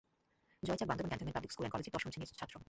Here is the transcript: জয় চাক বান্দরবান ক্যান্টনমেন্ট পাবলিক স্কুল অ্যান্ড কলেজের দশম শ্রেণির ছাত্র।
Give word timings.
জয় 0.67 0.77
চাক 0.79 0.87
বান্দরবান 0.89 1.09
ক্যান্টনমেন্ট 1.11 1.35
পাবলিক 1.37 1.51
স্কুল 1.53 1.61
অ্যান্ড 1.63 1.75
কলেজের 1.75 1.93
দশম 1.95 2.09
শ্রেণির 2.11 2.39
ছাত্র। 2.41 2.55